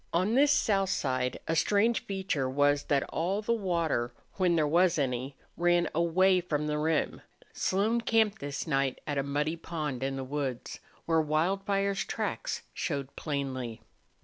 On 0.13 0.33
this 0.33 0.51
south 0.51 0.89
side 0.89 1.39
a 1.47 1.55
strange 1.55 2.03
feature 2.07 2.49
was 2.49 2.85
that 2.85 3.03
all 3.09 3.43
the 3.43 3.53
water, 3.53 4.11
when 4.37 4.55
there 4.55 4.65
was 4.67 4.97
any, 4.97 5.35
ran 5.55 5.87
away 5.93 6.41
from 6.41 6.65
the 6.65 6.79
rim. 6.79 7.21
Slone 7.53 8.01
camped 8.01 8.39
this 8.39 8.65
night 8.65 8.99
at 9.05 9.19
a 9.19 9.21
muddy 9.21 9.55
pond 9.55 10.01
in 10.01 10.15
the 10.15 10.23
woods, 10.23 10.79
where 11.05 11.21
Wildfire's 11.21 12.03
tracks 12.03 12.63
showed 12.73 13.15
plainly. 13.15 13.79